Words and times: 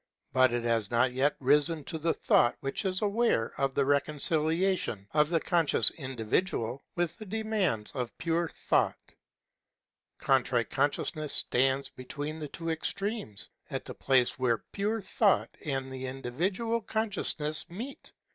But 0.33 0.51
it 0.51 0.63
has 0.63 0.89
not 0.89 1.11
yet 1.11 1.35
risen 1.39 1.83
to 1.83 1.99
the 1.99 2.11
thought 2.15 2.57
which 2.59 2.85
is 2.85 3.03
aware 3.03 3.53
of 3.61 3.75
the 3.75 3.85
reconciliation 3.85 5.07
of 5.13 5.29
the 5.29 5.39
conscious 5.39 5.91
individual 5.91 6.81
with 6.95 7.15
the 7.19 7.25
demands 7.27 7.91
of 7.91 8.17
pure 8.17 8.47
thought. 8.49 8.97
The 10.17 10.25
Contrite 10.25 10.71
Consciousness 10.71 11.33
stands 11.33 11.91
between 11.91 12.39
the 12.39 12.47
two 12.47 12.71
extremes, 12.71 13.51
at 13.69 13.85
the 13.85 13.93
place 13.93 14.39
where 14.39 14.63
pure 14.71 15.01
thought 15.01 15.51
and 15.63 15.91
the 15.93 16.07
individual 16.07 16.81
consciousness 16.81 17.69
meet. 17.69 18.11